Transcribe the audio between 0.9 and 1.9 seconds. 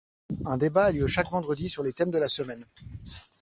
lieu chaque vendredi sur